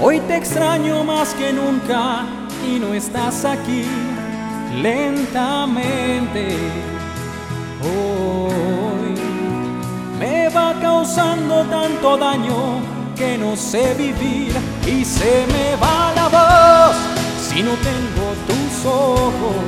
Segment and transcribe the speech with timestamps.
[0.00, 3.84] Hoy te extraño más que nunca y no estás aquí
[4.82, 6.56] lentamente.
[7.82, 9.14] Hoy
[10.18, 12.80] me va causando tanto daño
[13.16, 14.52] que no sé vivir
[14.86, 16.96] y se me va la voz
[17.48, 19.64] si no tengo tus ojos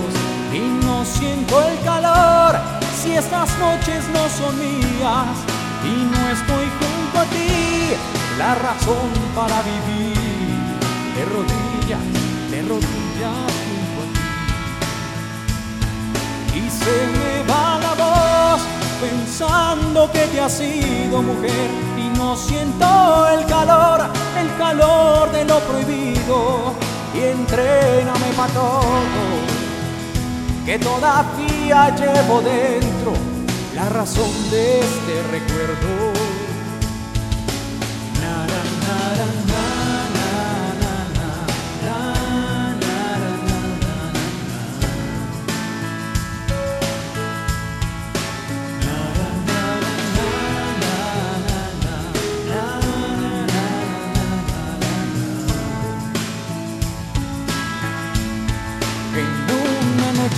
[0.53, 2.57] y no siento el calor
[3.01, 5.37] si estas noches no son mías
[5.85, 7.95] y no estoy junto a ti
[8.39, 10.17] la razón para vivir
[11.15, 12.26] de rodillas
[16.55, 18.63] y se me va la voz
[19.01, 24.01] pensando que te has sido mujer y no siento el calor,
[24.41, 26.75] el calor de lo prohibido.
[27.15, 28.83] Y entréname para todo,
[30.65, 33.13] que todavía llevo dentro
[33.75, 36.13] la razón de este recuerdo.
[38.21, 38.63] Na, na,
[39.46, 39.46] na,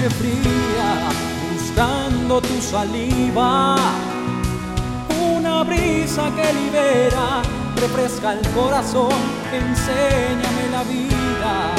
[0.04, 1.08] fría,
[1.52, 3.76] buscando tu saliva,
[5.34, 7.42] una brisa que libera,
[7.76, 9.12] refresca el corazón,
[9.52, 11.74] enséñame la vida,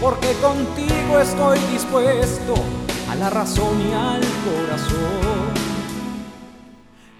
[0.00, 2.54] porque contigo estoy dispuesto
[3.10, 5.50] a la razón y al corazón.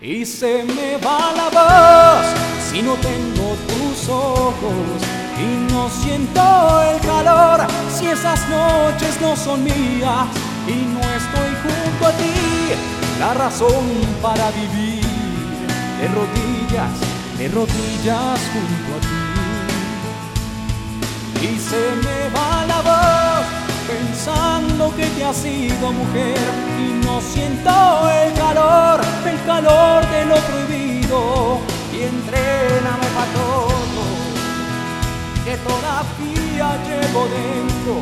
[0.01, 2.27] Y se me va la voz
[2.71, 6.43] si no tengo tus ojos y no siento
[6.83, 10.27] el calor si esas noches no son mías
[10.67, 12.35] y no estoy junto a ti.
[13.19, 13.85] La razón
[14.23, 15.05] para vivir
[16.01, 16.93] de rodillas,
[17.39, 19.31] de rodillas junto a ti.
[21.43, 26.39] Y se me va la voz pensando que te has sido mujer
[26.79, 27.71] y no siento
[28.23, 29.01] el calor,
[36.01, 38.01] todavía llevo dentro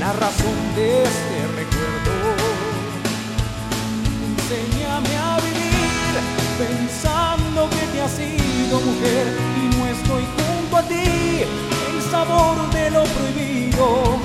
[0.00, 2.14] la razón de este recuerdo.
[4.26, 6.14] Enséñame a vivir
[6.58, 9.26] pensando que te has sido mujer
[9.60, 11.42] y no estoy junto a ti,
[11.90, 14.18] el sabor de lo prohibido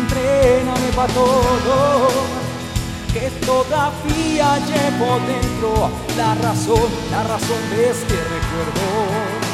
[0.00, 2.08] entréname para todo,
[3.12, 9.49] que todavía llevo dentro la razón, la razón de este recuerdo.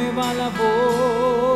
[0.00, 1.49] me va la voz.